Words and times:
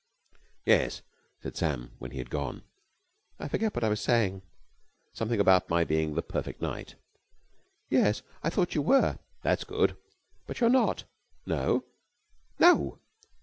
"Yes?" 0.65 1.03
said 1.43 1.55
Sam 1.55 1.91
when 1.99 2.09
he 2.09 2.17
had 2.17 2.31
gone. 2.31 2.63
"I 3.37 3.47
forget 3.47 3.75
what 3.75 3.83
I 3.83 3.89
was 3.89 4.01
saying." 4.01 4.41
"Something 5.13 5.39
about 5.39 5.69
my 5.69 5.83
being 5.83 6.15
the 6.15 6.23
perfect 6.23 6.59
knight." 6.59 6.95
"Yes. 7.87 8.23
I 8.41 8.49
thought 8.49 8.73
you 8.73 8.81
were." 8.81 9.19
"That's 9.43 9.63
good." 9.63 9.95
"But 10.47 10.59
you're 10.59 10.71
not!" 10.71 11.03
"No?" 11.45 11.83
"No!" 12.57 12.97